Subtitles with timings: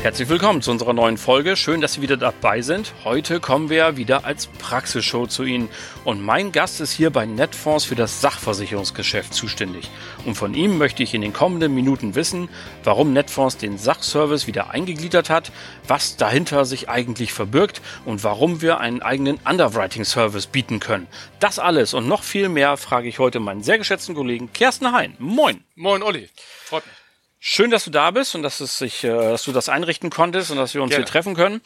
[0.00, 1.56] Herzlich willkommen zu unserer neuen Folge.
[1.56, 2.94] Schön, dass Sie wieder dabei sind.
[3.02, 5.68] Heute kommen wir wieder als Praxisshow zu Ihnen.
[6.04, 9.90] Und mein Gast ist hier bei Netfonds für das Sachversicherungsgeschäft zuständig.
[10.24, 12.48] Und von ihm möchte ich in den kommenden Minuten wissen,
[12.84, 15.50] warum Netfonds den Sachservice wieder eingegliedert hat,
[15.88, 21.08] was dahinter sich eigentlich verbirgt und warum wir einen eigenen Underwriting-Service bieten können.
[21.40, 25.16] Das alles und noch viel mehr frage ich heute meinen sehr geschätzten Kollegen Kersten Hein.
[25.18, 25.64] Moin.
[25.74, 26.28] Moin, Olli.
[26.64, 27.07] Freut mich.
[27.40, 30.50] Schön, dass du da bist und dass, es sich, äh, dass du das einrichten konntest
[30.50, 31.04] und dass wir uns Gerne.
[31.04, 31.60] hier treffen können.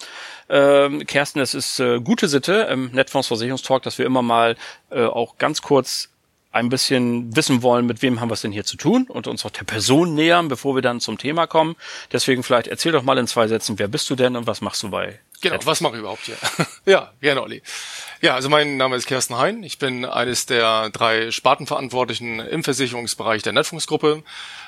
[0.50, 4.56] Ähm, Kersten, es ist äh, gute Sitte im Netfonds Versicherungstalk, dass wir immer mal
[4.90, 6.10] äh, auch ganz kurz
[6.52, 9.44] ein bisschen wissen wollen, mit wem haben wir es denn hier zu tun und uns
[9.46, 11.76] auch der Person nähern, bevor wir dann zum Thema kommen.
[12.12, 14.82] Deswegen vielleicht erzähl doch mal in zwei Sätzen, wer bist du denn und was machst
[14.82, 15.18] du bei?
[15.40, 15.66] Genau, Netfonds?
[15.66, 16.36] was mache ich überhaupt hier?
[16.84, 17.62] ja, gerne, Olli.
[18.20, 19.62] Ja, also mein Name ist Kersten Hein.
[19.64, 24.22] Ich bin eines der drei Spartenverantwortlichen im Versicherungsbereich der Netfondsgruppe.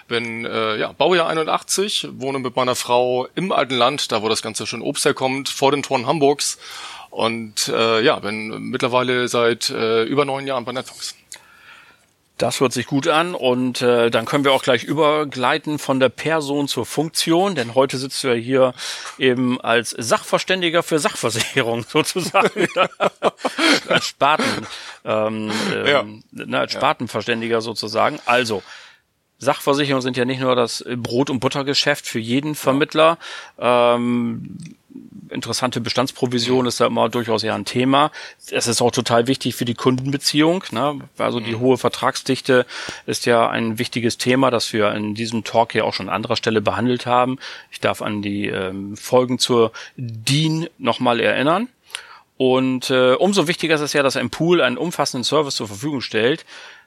[0.09, 4.43] Bin äh, ja, Baujahr 81, wohne mit meiner Frau im alten Land, da wo das
[4.43, 6.59] ganze schön Obst herkommt, vor den Toren Hamburgs.
[7.11, 11.15] Und äh, ja, bin mittlerweile seit äh, über neun Jahren bei Netflix.
[12.37, 16.09] Das hört sich gut an und äh, dann können wir auch gleich übergleiten von der
[16.09, 18.75] Person zur Funktion, denn heute sitzt du ja hier
[19.19, 22.67] eben als Sachverständiger für Sachversicherung sozusagen,
[23.89, 24.67] als Spaten,
[25.05, 25.53] ähm,
[25.87, 26.01] ja.
[26.01, 28.19] ähm, ne, als Spartenverständiger sozusagen.
[28.27, 28.65] Also
[29.39, 33.19] Sachversicherungen sind ja nicht nur das Brot- und Buttergeschäft für jeden Vermittler.
[33.59, 34.77] Ähm,
[35.31, 38.11] interessante Bestandsprovision ist da immer durchaus ja ein Thema.
[38.51, 40.65] Es ist auch total wichtig für die Kundenbeziehung.
[40.71, 41.01] Ne?
[41.19, 41.61] Also die mhm.
[41.61, 42.67] hohe Vertragsdichte
[43.07, 46.37] ist ja ein wichtiges Thema, das wir in diesem Talk hier auch schon an anderer
[46.37, 47.39] Stelle behandelt haben.
[47.71, 51.69] Ich darf an die ähm, Folgen zur DIN nochmal erinnern.
[52.37, 56.01] Und äh, umso wichtiger ist es ja, dass ein Pool einen umfassenden Service zur Verfügung
[56.01, 56.45] stellt,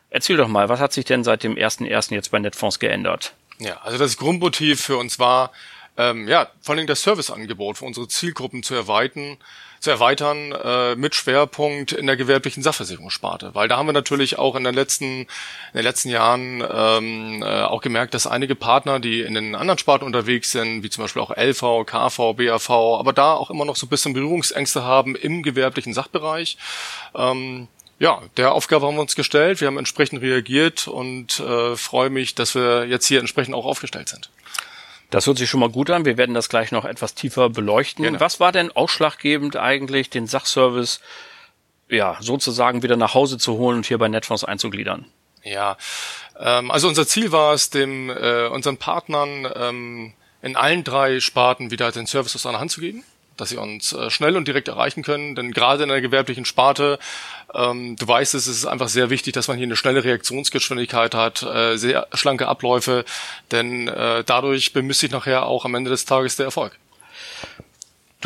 [0.09, 2.13] Erzähl doch mal, was hat sich denn seit dem 1.1.
[2.13, 3.33] jetzt bei Netfonds geändert?
[3.59, 5.51] Ja, also das Grundmotiv für uns war,
[5.97, 9.37] ähm, ja, vor allem das Serviceangebot für unsere Zielgruppen zu erweitern,
[9.79, 14.55] zu erweitern äh, mit Schwerpunkt in der gewerblichen Sachversicherungssparte, weil da haben wir natürlich auch
[14.55, 15.27] in den letzten in
[15.73, 20.05] den letzten Jahren ähm, äh, auch gemerkt, dass einige Partner, die in den anderen Sparten
[20.05, 23.87] unterwegs sind, wie zum Beispiel auch LV, KV, BAV, aber da auch immer noch so
[23.87, 26.57] ein bisschen Berührungsängste haben im gewerblichen Sachbereich.
[27.15, 27.67] Ähm,
[27.99, 32.35] ja, der Aufgabe haben wir uns gestellt, wir haben entsprechend reagiert und äh, freue mich,
[32.35, 34.29] dass wir jetzt hier entsprechend auch aufgestellt sind.
[35.09, 36.05] Das hört sich schon mal gut an.
[36.05, 38.03] Wir werden das gleich noch etwas tiefer beleuchten.
[38.03, 38.19] Genau.
[38.19, 40.99] Was war denn ausschlaggebend eigentlich, den Sachservice
[41.89, 45.05] ja sozusagen wieder nach Hause zu holen und hier bei Netfonds einzugliedern?
[45.43, 45.77] Ja,
[46.37, 51.71] ähm, also unser Ziel war es, dem äh, unseren Partnern ähm, in allen drei Sparten
[51.71, 53.03] wieder den Service aus einer Hand zu geben
[53.37, 55.35] dass sie uns äh, schnell und direkt erreichen können.
[55.35, 56.99] Denn gerade in der gewerblichen Sparte,
[57.53, 61.15] ähm, du weißt es, es ist einfach sehr wichtig, dass man hier eine schnelle Reaktionsgeschwindigkeit
[61.15, 63.05] hat, äh, sehr schlanke Abläufe,
[63.51, 66.77] denn äh, dadurch bemisst sich nachher auch am Ende des Tages der Erfolg.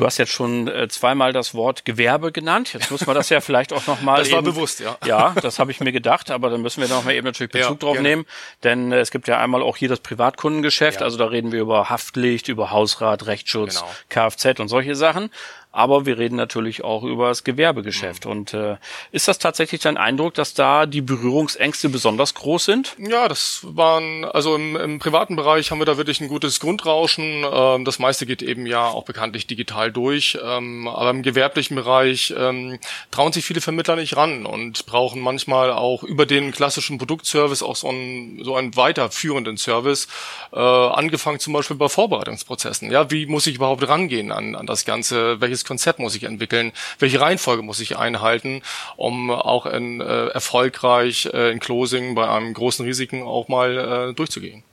[0.01, 2.73] Du hast jetzt schon äh, zweimal das Wort Gewerbe genannt.
[2.73, 4.17] Jetzt muss man das ja vielleicht auch nochmal.
[4.21, 4.97] Das war bewusst, ja.
[5.05, 7.69] Ja, das habe ich mir gedacht, aber dann müssen wir noch mal eben natürlich Bezug
[7.69, 8.09] ja, drauf gerne.
[8.09, 8.25] nehmen.
[8.63, 11.05] Denn äh, es gibt ja einmal auch hier das Privatkundengeschäft, ja.
[11.05, 13.91] also da reden wir über Haftlicht, über Hausrat, Rechtsschutz, genau.
[14.09, 15.29] Kfz und solche Sachen
[15.71, 18.25] aber wir reden natürlich auch über das Gewerbegeschäft.
[18.25, 18.31] Mhm.
[18.31, 18.77] Und äh,
[19.11, 22.95] ist das tatsächlich dein Eindruck, dass da die Berührungsängste besonders groß sind?
[22.97, 27.45] Ja, das waren, also im, im privaten Bereich haben wir da wirklich ein gutes Grundrauschen.
[27.49, 30.37] Ähm, das meiste geht eben ja auch bekanntlich digital durch.
[30.43, 32.79] Ähm, aber im gewerblichen Bereich ähm,
[33.11, 37.75] trauen sich viele Vermittler nicht ran und brauchen manchmal auch über den klassischen Produktservice auch
[37.75, 40.07] so einen, so einen weiterführenden Service,
[40.51, 42.91] äh, angefangen zum Beispiel bei Vorbereitungsprozessen.
[42.91, 45.39] Ja, wie muss ich überhaupt rangehen an, an das Ganze?
[45.39, 48.61] Welches welches Konzept muss ich entwickeln, welche Reihenfolge muss ich einhalten,
[48.97, 54.13] um auch in, äh, erfolgreich äh, in Closing bei einem großen Risiken auch mal äh,
[54.13, 54.63] durchzugehen.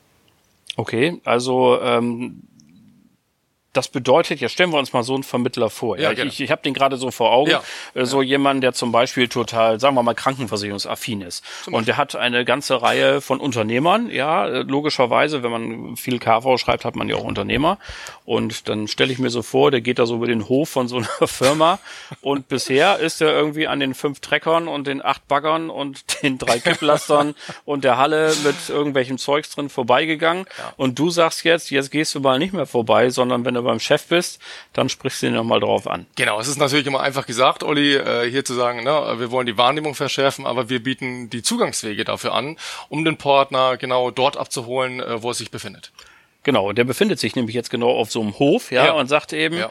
[0.76, 2.43] Okay, also ähm,
[3.78, 5.98] das bedeutet, ja stellen wir uns mal so einen Vermittler vor.
[5.98, 7.62] Ja, ja ich, ich habe den gerade so vor Augen, ja,
[7.94, 8.30] äh, so ja.
[8.30, 11.44] jemand, der zum Beispiel total, sagen wir mal, krankenversicherungsaffin ist.
[11.70, 14.10] Und der hat eine ganze Reihe von Unternehmern.
[14.10, 17.78] Ja, logischerweise, wenn man viel KV schreibt, hat man ja auch Unternehmer.
[18.25, 20.88] Und dann stelle ich mir so vor, der geht da so über den Hof von
[20.88, 21.78] so einer Firma.
[22.20, 26.38] und bisher ist er irgendwie an den fünf Treckern und den acht Baggern und den
[26.38, 30.46] drei Kipplastern und der Halle mit irgendwelchem Zeugs drin vorbeigegangen.
[30.76, 33.79] Und du sagst jetzt, jetzt gehst du mal nicht mehr vorbei, sondern wenn du beim
[33.81, 34.41] Chef bist,
[34.73, 36.06] dann sprichst du ihn nochmal drauf an.
[36.17, 39.47] Genau, es ist natürlich immer einfach gesagt, Olli, äh, hier zu sagen, ne, wir wollen
[39.47, 42.56] die Wahrnehmung verschärfen, aber wir bieten die Zugangswege dafür an,
[42.88, 45.93] um den Partner genau dort abzuholen, äh, wo er sich befindet.
[46.43, 48.93] Genau, der befindet sich nämlich jetzt genau auf so einem Hof, ja, Ja.
[48.93, 49.71] und sagt eben, Ja.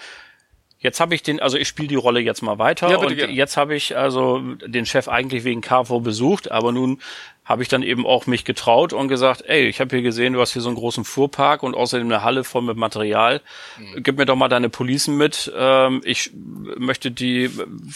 [0.80, 3.34] jetzt habe ich den, also ich spiele die Rolle jetzt mal weiter Ja, und gerne.
[3.34, 7.02] jetzt habe ich also den Chef eigentlich wegen KV besucht, aber nun
[7.48, 10.42] habe ich dann eben auch mich getraut und gesagt, ey, ich habe hier gesehen, du
[10.42, 13.42] hast hier so einen großen Fuhrpark und außerdem eine Halle voll mit Material.
[13.78, 14.04] Mhm.
[14.04, 15.52] Gib mir doch mal deine Policen mit.
[15.56, 17.50] Ähm, ich möchte die,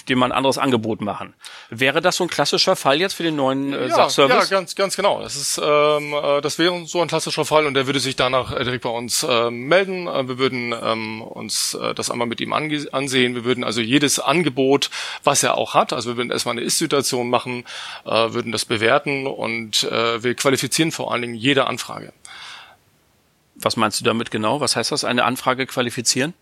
[0.08, 1.34] dir mal ein anderes Angebot machen.
[1.70, 4.50] Wäre das so ein klassischer Fall jetzt für den neuen äh, Ja, Sachservice?
[4.50, 5.22] ja, ganz, ganz genau.
[5.22, 8.54] Das ist, ähm, äh, das wäre so ein klassischer Fall und der würde sich danach
[8.54, 10.08] äh, direkt bei uns ähm, melden.
[10.08, 13.36] Äh, wir würden ähm, uns äh, das einmal mit ihm ansehen.
[13.36, 14.90] Wir würden also jedes Angebot,
[15.26, 17.66] was er auch hat, also wir würden erstmal eine Ist-Situation machen,
[18.06, 22.14] äh, würden das bewerten und äh, wir qualifizieren vor allen Dingen jede Anfrage.
[23.56, 24.62] Was meinst du damit genau?
[24.62, 25.04] Was heißt das?
[25.04, 26.36] Eine Anfrage qualifizieren?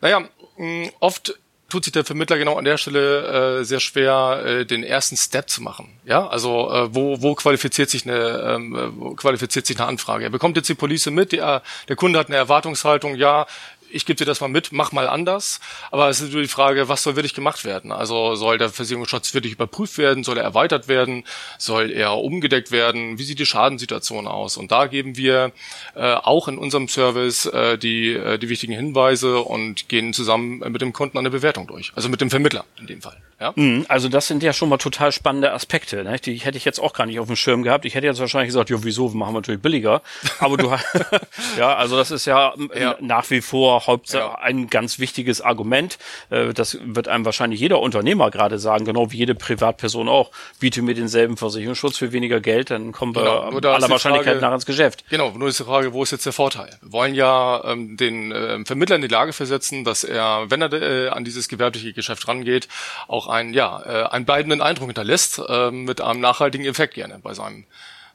[0.00, 1.38] Naja, mh, oft
[1.68, 5.48] tut sich der Vermittler genau an der Stelle äh, sehr schwer, äh, den ersten Step
[5.48, 5.98] zu machen.
[6.04, 10.24] Ja, also äh, wo, wo qualifiziert sich eine ähm, äh, qualifiziert sich eine Anfrage?
[10.24, 13.46] Er bekommt jetzt die Police mit, der, der Kunde hat eine Erwartungshaltung, ja,
[13.94, 15.60] ich gebe dir das mal mit, mach mal anders.
[15.90, 17.92] Aber es ist natürlich die Frage, was soll wirklich gemacht werden?
[17.92, 20.24] Also soll der Versicherungsschutz wirklich überprüft werden?
[20.24, 21.24] Soll er erweitert werden?
[21.58, 23.18] Soll er umgedeckt werden?
[23.18, 24.56] Wie sieht die Schadenssituation aus?
[24.56, 25.52] Und da geben wir
[25.94, 30.82] äh, auch in unserem Service äh, die, äh, die wichtigen Hinweise und gehen zusammen mit
[30.82, 31.92] dem Kunden eine Bewertung durch.
[31.94, 33.16] Also mit dem Vermittler in dem Fall.
[33.40, 33.52] Ja?
[33.56, 36.04] Mhm, Also das sind ja schon mal total spannende Aspekte.
[36.04, 36.18] Ne?
[36.18, 37.84] Die hätte ich jetzt auch gar nicht auf dem Schirm gehabt.
[37.84, 40.02] Ich hätte jetzt wahrscheinlich gesagt, ja wieso, machen wir natürlich billiger.
[40.38, 40.84] Aber du hast,
[41.58, 42.96] ja, also das ist ja, Ja.
[43.00, 44.34] nach wie vor Hauptsache Ja.
[44.40, 45.98] ein ganz wichtiges Argument.
[46.30, 50.30] Äh, Das wird einem wahrscheinlich jeder Unternehmer gerade sagen, genau wie jede Privatperson auch.
[50.60, 54.46] Biete mir denselben Versicherungsschutz für weniger Geld, dann kommen wir Genau, ist aller Wahrscheinlichkeit Frage-
[54.46, 55.04] nach ins Geschäft.
[55.10, 56.70] Genau, nur ist die Frage, wo ist jetzt der Vorteil?
[56.82, 60.72] Wir wollen ja ähm, den ähm, Vermittler in die Lage versetzen, dass er, wenn er
[60.72, 62.68] äh, an dieses gewerbliche Geschäft rangeht,
[63.08, 67.34] auch einen, ja, äh, einen bleibenden Eindruck hinterlässt, äh, mit einem nachhaltigen Effekt gerne bei
[67.34, 67.64] seinem,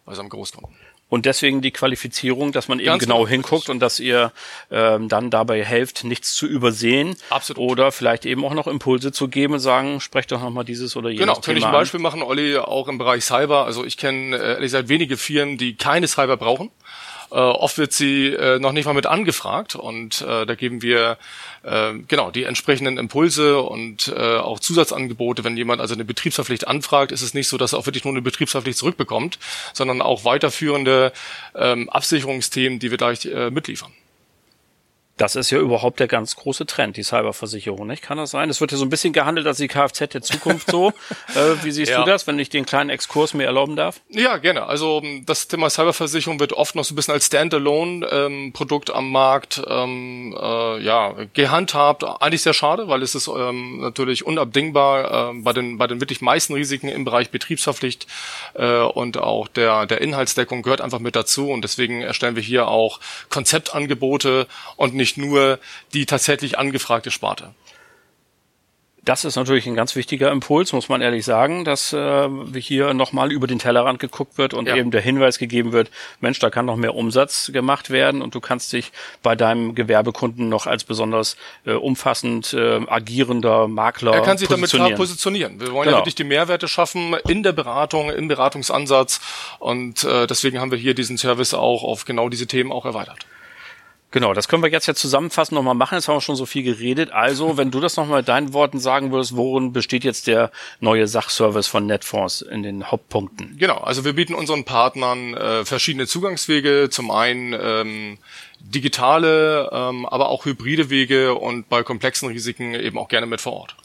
[0.06, 0.76] bei seinem Großkunden.
[1.10, 4.32] Und deswegen die Qualifizierung, dass man eben Ganz genau genau, hinguckt und dass ihr
[4.72, 7.16] ähm, dann dabei helft, nichts zu übersehen.
[7.32, 7.72] Absolut.
[7.72, 11.10] Oder vielleicht eben auch noch Impulse zu geben und sagen, sprecht doch nochmal dieses oder
[11.10, 11.74] jenes Genau, Thema kann ich ein an.
[11.74, 13.66] Beispiel machen, Olli, auch im Bereich Cyber.
[13.66, 16.70] Also ich kenne äh, ehrlich gesagt wenige Firmen, die keine Cyber brauchen.
[17.32, 21.18] Äh, oft wird sie äh, noch nicht mal mit angefragt und äh, da geben wir
[21.64, 25.44] äh, genau die entsprechenden Impulse und äh, auch Zusatzangebote.
[25.44, 28.14] Wenn jemand also eine Betriebsverpflicht anfragt, ist es nicht so, dass er auch wirklich nur
[28.14, 29.40] eine Betriebsverpflicht zurückbekommt,
[29.74, 31.14] sondern auch weiterführende
[31.56, 33.92] ähm, Absicherungsthemen, die wir gleich äh, mitliefern.
[35.20, 38.02] Das ist ja überhaupt der ganz große Trend, die Cyberversicherung, nicht?
[38.02, 38.50] Kann das sein?
[38.50, 40.94] Es wird ja so ein bisschen gehandelt als die Kfz der Zukunft so.
[41.36, 42.00] äh, wie siehst Ja.
[42.06, 44.00] du das, wenn ich den kleinen Exkurs mir erlauben darf?
[44.08, 44.64] Ja, gerne.
[44.66, 49.62] Also ähm, das Thema Cyberversicherung wird oft noch so ein bisschen als Standalone-Produkt am Markt
[49.68, 52.06] ähm, äh, ja, gehandhabt.
[52.06, 56.22] Eigentlich sehr schade, weil es ist ähm, natürlich unabdingbar äh, bei den bei den wirklich
[56.22, 58.08] meisten Risiken im Bereich Betriebsverpflicht
[58.54, 62.70] äh, und auch der der Inhaltsdeckung gehört einfach mit dazu und deswegen erstellen wir hier
[62.70, 65.60] auch Konzeptangebote und nicht nur
[65.94, 67.54] die tatsächlich angefragte Sparte.
[69.02, 72.28] Das ist natürlich ein ganz wichtiger Impuls, muss man ehrlich sagen, dass äh,
[72.58, 74.76] hier nochmal über den Tellerrand geguckt wird und Ja.
[74.76, 75.90] eben der Hinweis gegeben wird,
[76.20, 78.92] Mensch, da kann noch mehr Umsatz gemacht werden und du kannst dich
[79.24, 84.70] bei deinem Gewerbekunden noch als besonders äh, umfassend äh, agierender Makler Er kann sich damit
[84.70, 85.58] klar positionieren.
[85.58, 85.62] positionieren.
[85.62, 85.98] Wir wollen Genau.
[85.98, 89.22] ja wirklich die Mehrwerte schaffen in der Beratung, im Beratungsansatz
[89.60, 93.26] und äh, deswegen haben wir hier diesen Service auch auf genau diese Themen auch erweitert.
[94.12, 95.96] Genau, das können wir jetzt ja zusammenfassend nochmal machen.
[95.96, 97.12] Jetzt haben wir schon so viel geredet.
[97.12, 101.08] Also, wenn du das nochmal in deinen Worten sagen würdest, worin besteht jetzt der neue
[101.08, 103.58] Sachservice von Netfonds in den Hauptpunkten?
[103.58, 106.90] Genau, also wir bieten unseren Partnern äh, verschiedene Zugangswege.
[106.90, 108.18] Zum einen ähm,
[108.60, 113.54] digitale, ähm, aber auch hybride Wege und bei komplexen Risiken eben auch gerne mit vor
[113.54, 113.76] Ort.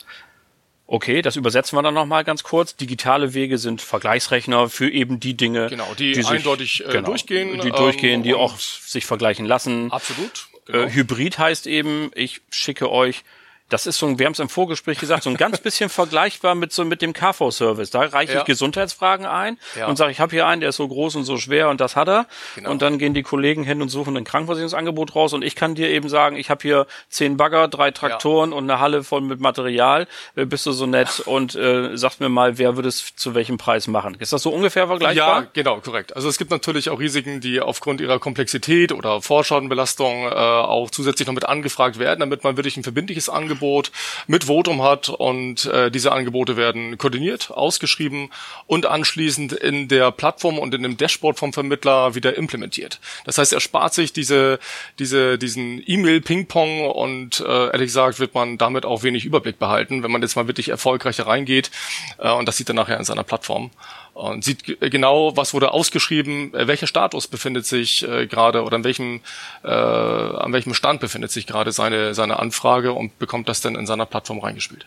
[0.87, 2.77] Okay, das übersetzen wir dann nochmal ganz kurz.
[2.77, 8.17] Digitale Wege sind Vergleichsrechner für eben die Dinge, Genau, die eindeutig, äh, durchgehen, Die durchgehen,
[8.17, 9.91] ähm, die auch sich vergleichen lassen.
[9.91, 10.49] Absolut.
[10.67, 10.85] Genau.
[10.85, 13.25] Äh, Hybrid heißt eben, ich schicke euch,
[13.71, 16.55] das ist so, ein- wir haben es im Vorgespräch gesagt, so ein ganz bisschen vergleichbar
[16.55, 17.91] mit so mit dem KV-Service.
[17.91, 18.39] Da reiche Ja.
[18.41, 19.87] ich Gesundheitsfragen ein Ja.
[19.87, 21.97] und sage, ich habe hier einen, der ist so groß und so schwer und das
[21.97, 22.27] hat er.
[22.57, 22.71] Genau.
[22.71, 25.89] Und dann gehen die Kollegen hin und suchen ein Krankenversicherungsangebot raus und ich kann dir
[25.89, 30.07] eben sagen, ich habe hier zehn Bagger, drei Traktoren und eine Halle voll mit Material.
[30.37, 33.57] Äh, bist du so nett und äh, sag mir mal, wer würde es zu welchem
[33.57, 34.17] Preis machen?
[34.21, 35.43] Ist das so ungefähr vergleichbar?
[35.43, 36.15] Ja, genau, korrekt.
[36.15, 41.27] Also es gibt natürlich auch Risiken, die aufgrund ihrer Komplexität oder Vorschadenbelastung äh, auch zusätzlich
[41.27, 43.93] noch mit angefragt werden, damit man wirklich ein verbindliches Angebot Angebot
[44.27, 48.31] mit Votum hat und äh, diese Angebote werden koordiniert, ausgeschrieben
[48.67, 53.01] und anschließend in der Plattform und in dem Dashboard vom Vermittler wieder implementiert.
[53.25, 54.59] Das heißt, er spart sich diese,
[54.99, 60.11] diese, diesen E-Mail-Ping-Pong und äh, ehrlich gesagt wird man damit auch wenig Überblick behalten, wenn
[60.11, 61.71] man jetzt mal wirklich erfolgreich reingeht
[62.19, 63.71] äh, und das sieht er nachher in seiner Plattform
[64.15, 68.85] und sieht genau, was wurde ausgeschrieben, äh, welcher Status befindet sich äh, gerade oder an
[68.85, 69.21] welchem,
[69.63, 73.87] äh, an welchem Stand befindet sich gerade seine, seine Anfrage und bekommt das dann in
[73.87, 74.87] seiner Plattform reingespielt.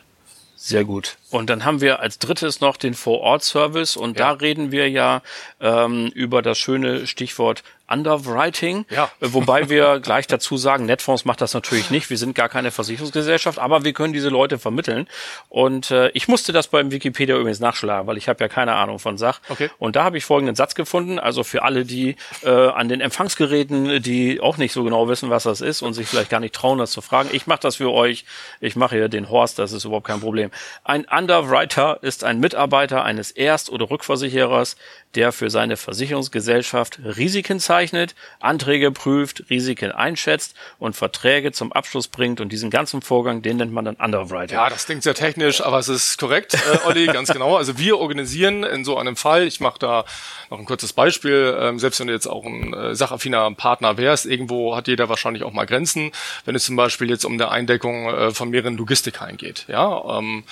[0.55, 1.17] Sehr gut.
[1.29, 4.33] Und dann haben wir als drittes noch den Vor-Ort-Service und ja.
[4.33, 5.21] da reden wir ja
[5.61, 8.85] ähm, über das schöne Stichwort Underwriting.
[8.89, 9.11] Ja.
[9.19, 12.09] Äh, wobei wir gleich dazu sagen, Netfonds macht das natürlich nicht.
[12.09, 15.07] Wir sind gar keine Versicherungsgesellschaft, aber wir können diese Leute vermitteln.
[15.49, 18.99] Und äh, ich musste das beim Wikipedia übrigens nachschlagen, weil ich habe ja keine Ahnung
[18.99, 19.39] von Sach.
[19.49, 19.69] Okay.
[19.79, 21.19] Und da habe ich folgenden Satz gefunden.
[21.19, 25.43] Also für alle, die äh, an den Empfangsgeräten, die auch nicht so genau wissen, was
[25.43, 27.29] das ist und sich vielleicht gar nicht trauen, das zu fragen.
[27.31, 28.25] Ich mache das für euch.
[28.59, 30.51] Ich mache hier den Horst, das ist überhaupt kein Problem.
[30.83, 34.75] Ein Underwriter ist ein Mitarbeiter eines Erst- oder Rückversicherers,
[35.17, 42.39] der für seine Versicherungsgesellschaft Risiken zeichnet, Anträge prüft, Risiken einschätzt und Verträge zum Abschluss bringt.
[42.39, 44.55] Und diesen ganzen Vorgang, den nennt man dann Underwriting.
[44.55, 47.57] Ja, das klingt sehr technisch, aber es ist korrekt, äh, Olli, ganz genau.
[47.57, 50.05] Also wir organisieren in so einem Fall, ich mache da
[50.51, 54.27] noch ein kurzes Beispiel, ähm, selbst wenn du jetzt auch ein äh, sachaffiner Partner wärst,
[54.27, 56.11] irgendwo hat jeder wahrscheinlich auch mal Grenzen.
[56.45, 60.43] Wenn es zum Beispiel jetzt um eine Eindeckung äh, von mehreren Logistikhallen geht, ja, ähm,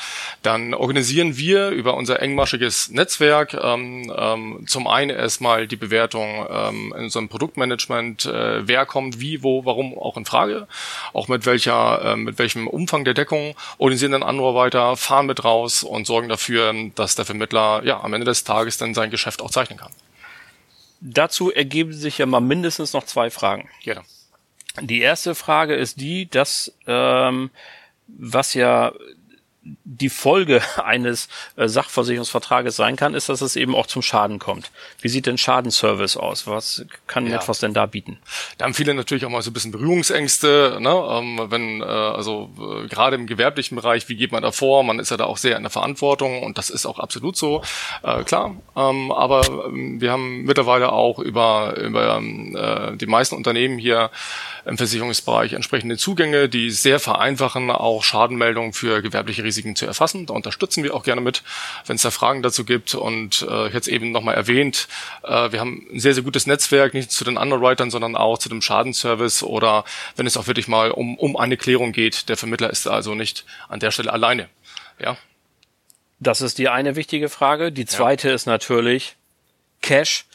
[0.42, 6.94] dann organisieren wir über unser engmaschiges Netzwerk ähm, ähm, zum einen erstmal die Bewertung ähm,
[6.96, 10.68] in unserem Produktmanagement, äh, wer kommt wie, wo, warum auch in Frage,
[11.14, 15.44] auch mit welcher, äh, mit welchem Umfang der Deckung, organisieren dann andere weiter, fahren mit
[15.44, 19.42] raus und sorgen dafür, dass der Vermittler ja am Ende des Tages dann sein Geschäft
[19.42, 19.92] auch zeichnen kann.
[21.02, 23.70] Dazu ergeben sich ja mal mindestens noch zwei Fragen.
[23.84, 24.02] Gerne.
[24.82, 27.50] Die erste Frage ist die, dass ähm,
[28.08, 28.94] was ja
[29.84, 34.72] die Folge eines äh, Sachversicherungsvertrages sein kann, ist, dass es eben auch zum Schaden kommt.
[35.02, 36.48] Wie sieht denn Schadenservice aus?
[36.48, 37.38] Was kann ja.
[37.38, 38.20] etwas denn da bieten?
[38.58, 40.90] Da haben viele natürlich auch mal so ein bisschen Berührungsängste, ne?
[40.90, 44.84] ähm, wenn äh, also äh, gerade im gewerblichen Bereich, wie geht man da vor?
[44.84, 47.62] Man ist ja da auch sehr in der Verantwortung und das ist auch absolut so,
[48.04, 48.56] äh, klar.
[48.76, 54.12] Ähm, aber ähm, wir haben mittlerweile auch über über ähm, äh, die meisten Unternehmen hier
[54.66, 60.26] im Versicherungsbereich entsprechende Zugänge, die sehr vereinfachen, auch Schadenmeldungen für gewerbliche Risiken zu erfassen.
[60.26, 61.44] Da unterstützen wir auch gerne mit,
[61.86, 62.96] wenn es da Fragen dazu gibt.
[62.96, 64.88] Und äh, es eben nochmal erwähnt,
[65.24, 68.50] äh, wir haben ein sehr, sehr gutes Netzwerk, nicht zu den Underwritern, sondern auch zu
[68.50, 69.86] dem Schadenservice oder
[70.16, 72.30] wenn es auch wirklich mal um, um eine Klärung geht.
[72.30, 74.50] Der Vermittler ist also nicht an der Stelle alleine.
[75.00, 75.18] Ja.
[76.20, 77.72] Das ist die eine wichtige Frage.
[77.72, 78.36] Die zweite ja.
[78.36, 79.16] ist natürlich
[79.82, 80.26] Cash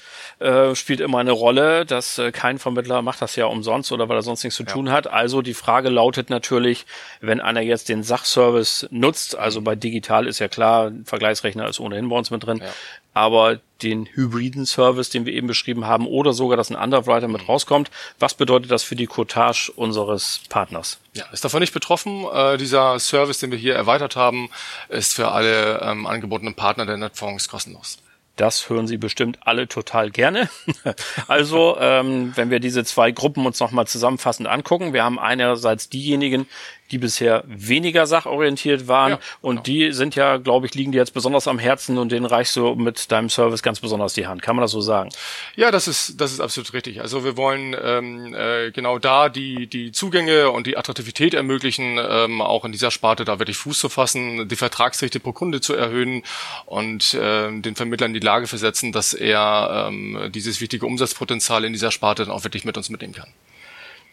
[0.41, 4.17] äh, spielt immer eine Rolle, dass äh, kein Vermittler macht das ja umsonst oder weil
[4.17, 5.07] er sonst nichts zu tun hat.
[5.07, 6.87] Also die Frage lautet natürlich,
[7.21, 12.09] wenn einer jetzt den Sachservice nutzt, also bei digital ist ja klar, Vergleichsrechner ist ohnehin
[12.09, 12.71] bei uns mit drin, ja.
[13.13, 17.47] aber den hybriden Service, den wir eben beschrieben haben, oder sogar, dass ein Underwriter mit
[17.47, 17.91] rauskommt.
[18.19, 21.01] Was bedeutet das für die Cottage unseres Partners?
[21.13, 22.25] Ja, ist davon nicht betroffen.
[22.33, 24.49] Äh, dieser Service, den wir hier erweitert haben,
[24.89, 27.99] ist für alle ähm, angebotenen Partner der Netfonds kostenlos.
[28.41, 30.49] Das hören Sie bestimmt alle total gerne.
[31.29, 36.47] also, ähm, wenn wir diese zwei Gruppen uns nochmal zusammenfassend angucken, wir haben einerseits diejenigen,
[36.91, 39.13] die bisher weniger sachorientiert waren.
[39.13, 39.63] Ja, und genau.
[39.63, 42.75] die sind ja, glaube ich, liegen dir jetzt besonders am Herzen und denen reichst du
[42.75, 44.43] mit deinem Service ganz besonders die Hand.
[44.43, 45.11] Kann man das so sagen?
[45.57, 47.01] Ja, das ist, das ist absolut richtig.
[47.01, 52.41] Also wir wollen ähm, äh, genau da die, die Zugänge und die Attraktivität ermöglichen, ähm,
[52.41, 56.23] auch in dieser Sparte da wirklich Fuß zu fassen, die Vertragsrechte pro Kunde zu erhöhen
[56.67, 61.91] und ähm, den Vermittlern die Lage versetzen, dass er ähm, dieses wichtige Umsatzpotenzial in dieser
[61.91, 63.29] Sparte dann auch wirklich mit uns mitnehmen kann.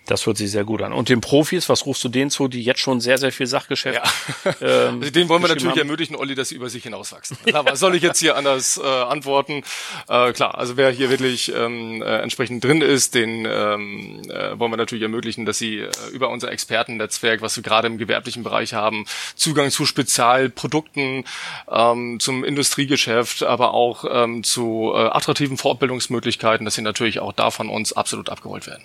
[0.07, 0.93] Das hört sich sehr gut an.
[0.93, 4.01] Und den Profis, was rufst du denen zu, die jetzt schon sehr, sehr viel Sachgeschäft
[4.45, 4.51] ja.
[4.61, 5.79] ähm, also denen wollen wir natürlich haben.
[5.79, 7.37] ermöglichen, Olli, dass sie über sich hinauswachsen.
[7.45, 7.65] Ja.
[7.65, 9.63] was soll ich jetzt hier anders äh, antworten?
[10.07, 14.71] Äh, klar, also wer hier wirklich ähm, äh, entsprechend drin ist, den ähm, äh, wollen
[14.71, 18.73] wir natürlich ermöglichen, dass sie äh, über unser Expertennetzwerk, was wir gerade im gewerblichen Bereich
[18.73, 21.25] haben, Zugang zu Spezialprodukten,
[21.69, 27.51] ähm, zum Industriegeschäft, aber auch ähm, zu äh, attraktiven Fortbildungsmöglichkeiten, dass sie natürlich auch da
[27.51, 28.83] von uns absolut abgeholt werden.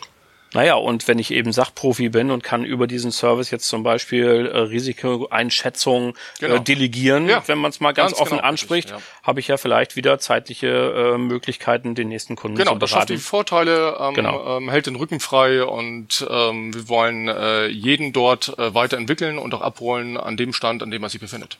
[0.54, 4.50] Naja, und wenn ich eben Sachprofi bin und kann über diesen Service jetzt zum Beispiel
[4.52, 6.54] äh, Risikoeinschätzung äh, genau.
[6.56, 7.42] äh, delegieren, ja.
[7.46, 8.98] wenn man es mal ganz, ganz offen genau, anspricht, ja.
[9.22, 12.80] habe ich ja vielleicht wieder zeitliche äh, Möglichkeiten, den nächsten Kunden genau, zu beraten.
[12.80, 14.58] Genau, das schafft die Vorteile, ähm, genau.
[14.58, 19.54] ähm, hält den Rücken frei und ähm, wir wollen äh, jeden dort äh, weiterentwickeln und
[19.54, 21.58] auch abholen an dem Stand, an dem er sich befindet.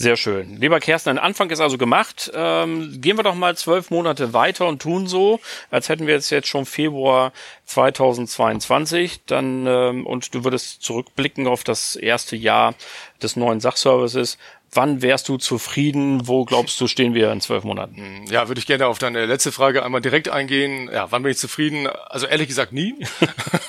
[0.00, 0.60] Sehr schön.
[0.60, 2.30] Lieber Kersten, ein Anfang ist also gemacht.
[2.32, 5.40] Ähm, gehen wir doch mal zwölf Monate weiter und tun so,
[5.72, 7.32] als hätten wir jetzt, jetzt schon Februar
[7.64, 12.76] 2000 2022, dann ähm, und du würdest zurückblicken auf das erste Jahr
[13.20, 14.38] des neuen Sachservices.
[14.72, 16.28] Wann wärst du zufrieden?
[16.28, 17.96] Wo glaubst du, stehen wir in zwölf Monaten?
[17.96, 20.88] Hm, ja, würde ich gerne auf deine letzte Frage einmal direkt eingehen.
[20.92, 21.88] Ja, wann bin ich zufrieden?
[21.88, 22.94] Also ehrlich gesagt nie.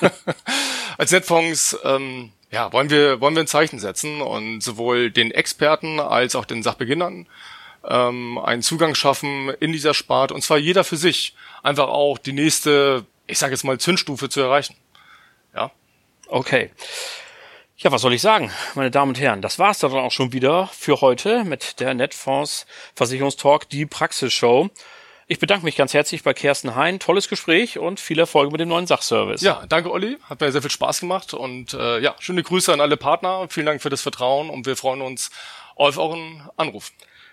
[0.96, 6.00] Als Netfonds ähm, ja, wollen wir wollen wir ein Zeichen setzen und sowohl den Experten
[6.00, 7.26] als auch den Sachbeginnern
[7.88, 12.32] ähm, einen Zugang schaffen in dieser Sparte und zwar jeder für sich, einfach auch die
[12.32, 14.74] nächste, ich sage jetzt mal Zündstufe zu erreichen.
[15.54, 15.70] Ja.
[16.28, 16.70] Okay.
[17.76, 19.40] Ja, was soll ich sagen, meine Damen und Herren?
[19.40, 24.68] Das war's dann auch schon wieder für heute mit der Netfonds Versicherungstalk, die Praxisshow.
[25.32, 26.98] Ich bedanke mich ganz herzlich bei Kersten Hein.
[26.98, 29.42] Tolles Gespräch und viel Erfolg mit dem neuen Sachservice.
[29.42, 30.18] Ja, danke Olli.
[30.28, 33.46] Hat mir sehr viel Spaß gemacht und äh, ja, schöne Grüße an alle Partner.
[33.48, 35.30] Vielen Dank für das Vertrauen und wir freuen uns
[35.76, 36.90] auf euren Anruf.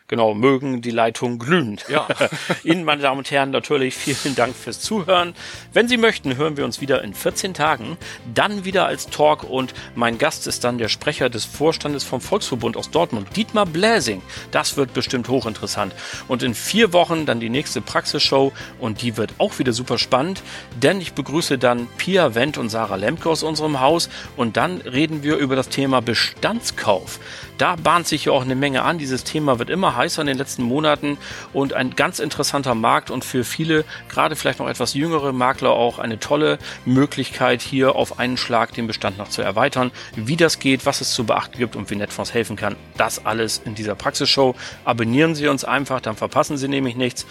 [0.09, 1.81] Genau, mögen die Leitungen glühen.
[1.89, 2.07] Ja.
[2.63, 5.33] Ihnen, meine Damen und Herren, natürlich vielen Dank fürs Zuhören.
[5.73, 7.97] Wenn Sie möchten, hören wir uns wieder in 14 Tagen,
[8.33, 12.77] dann wieder als Talk und mein Gast ist dann der Sprecher des Vorstandes vom Volksverbund
[12.77, 14.21] aus Dortmund, Dietmar Bläsing.
[14.51, 15.93] Das wird bestimmt hochinteressant.
[16.29, 20.41] Und in vier Wochen dann die nächste Praxisshow und die wird auch wieder super spannend,
[20.81, 25.21] denn ich begrüße dann Pia Wendt und Sarah Lemke aus unserem Haus und dann reden
[25.21, 27.19] wir über das Thema Bestandskauf.
[27.57, 28.99] Da bahnt sich ja auch eine Menge an.
[28.99, 31.17] Dieses Thema wird immer heißer in den letzten Monaten
[31.53, 35.99] und ein ganz interessanter Markt und für viele, gerade vielleicht noch etwas jüngere Makler auch
[35.99, 39.91] eine tolle Möglichkeit, hier auf einen Schlag den Bestand noch zu erweitern.
[40.15, 43.61] Wie das geht, was es zu beachten gibt und wie Netfonds helfen kann, das alles
[43.65, 44.55] in dieser Praxisshow.
[44.85, 47.25] Abonnieren Sie uns einfach, dann verpassen Sie nämlich nichts.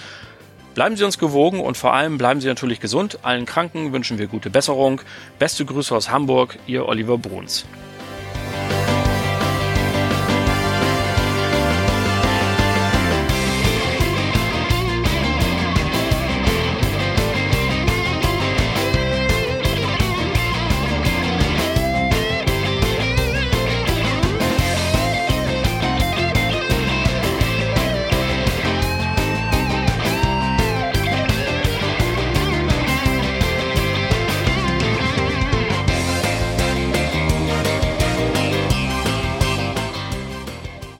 [0.74, 3.20] Bleiben Sie uns gewogen und vor allem bleiben Sie natürlich gesund.
[3.22, 5.00] Allen Kranken wünschen wir gute Besserung.
[5.38, 7.64] Beste Grüße aus Hamburg, Ihr Oliver Bruns.